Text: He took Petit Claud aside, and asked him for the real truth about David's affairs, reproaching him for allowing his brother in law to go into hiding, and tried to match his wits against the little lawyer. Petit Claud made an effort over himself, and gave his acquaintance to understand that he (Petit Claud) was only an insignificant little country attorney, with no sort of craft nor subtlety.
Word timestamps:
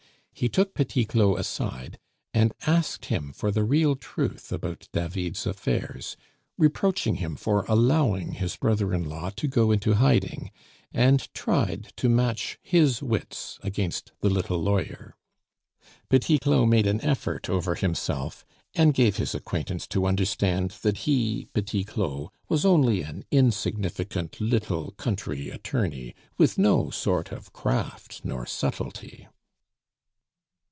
He 0.33 0.49
took 0.49 0.73
Petit 0.73 1.05
Claud 1.05 1.37
aside, 1.39 1.99
and 2.33 2.51
asked 2.65 3.05
him 3.07 3.31
for 3.31 3.51
the 3.51 3.63
real 3.63 3.95
truth 3.95 4.51
about 4.51 4.87
David's 4.91 5.45
affairs, 5.45 6.17
reproaching 6.57 7.15
him 7.17 7.35
for 7.35 7.63
allowing 7.67 8.31
his 8.31 8.55
brother 8.55 8.91
in 8.91 9.03
law 9.07 9.29
to 9.35 9.47
go 9.47 9.69
into 9.71 9.93
hiding, 9.95 10.49
and 10.91 11.31
tried 11.35 11.93
to 11.97 12.09
match 12.09 12.57
his 12.63 13.03
wits 13.03 13.59
against 13.61 14.13
the 14.21 14.31
little 14.31 14.57
lawyer. 14.59 15.15
Petit 16.09 16.39
Claud 16.39 16.69
made 16.69 16.87
an 16.87 17.01
effort 17.01 17.47
over 17.47 17.75
himself, 17.75 18.43
and 18.73 18.95
gave 18.95 19.17
his 19.17 19.35
acquaintance 19.35 19.85
to 19.89 20.07
understand 20.07 20.71
that 20.81 20.99
he 20.99 21.49
(Petit 21.53 21.83
Claud) 21.83 22.31
was 22.49 22.65
only 22.65 23.03
an 23.03 23.25
insignificant 23.29 24.39
little 24.41 24.89
country 24.93 25.49
attorney, 25.51 26.15
with 26.39 26.57
no 26.57 26.89
sort 26.89 27.31
of 27.31 27.53
craft 27.53 28.21
nor 28.25 28.47
subtlety. 28.47 29.27